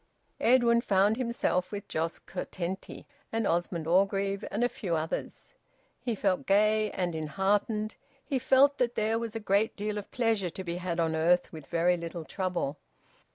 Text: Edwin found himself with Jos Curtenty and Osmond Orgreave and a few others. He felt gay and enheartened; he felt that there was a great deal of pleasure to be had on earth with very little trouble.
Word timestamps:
Edwin 0.39 0.81
found 0.81 1.17
himself 1.17 1.71
with 1.71 1.87
Jos 1.87 2.17
Curtenty 2.17 3.05
and 3.31 3.45
Osmond 3.45 3.85
Orgreave 3.85 4.43
and 4.49 4.63
a 4.63 4.67
few 4.67 4.95
others. 4.95 5.53
He 5.99 6.15
felt 6.15 6.47
gay 6.47 6.89
and 6.89 7.13
enheartened; 7.13 7.93
he 8.25 8.39
felt 8.39 8.79
that 8.79 8.95
there 8.95 9.19
was 9.19 9.35
a 9.35 9.39
great 9.39 9.75
deal 9.75 9.99
of 9.99 10.09
pleasure 10.09 10.49
to 10.49 10.63
be 10.63 10.77
had 10.77 10.99
on 10.99 11.15
earth 11.15 11.53
with 11.53 11.67
very 11.67 11.97
little 11.97 12.25
trouble. 12.25 12.79